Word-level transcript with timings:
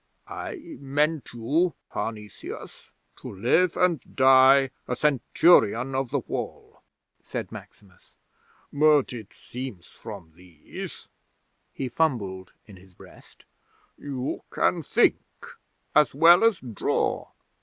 '"I 0.27 0.77
meant 0.79 1.31
you, 1.31 1.75
Parnesius, 1.91 2.89
to 3.17 3.31
live 3.31 3.77
and 3.77 4.01
die 4.15 4.71
a 4.87 4.95
Centurion 4.95 5.93
of 5.93 6.09
the 6.09 6.21
Wall," 6.21 6.81
said 7.21 7.51
Maximus. 7.51 8.15
"But 8.73 9.13
it 9.13 9.27
seems 9.51 9.85
from 9.85 10.33
these," 10.35 11.07
he 11.71 11.87
fumbled 11.87 12.51
in 12.65 12.77
his 12.77 12.95
breast 12.95 13.45
"you 13.95 14.41
can 14.49 14.81
think 14.81 15.19
as 15.95 16.15
well 16.15 16.43
as 16.43 16.59
draw." 16.61 17.27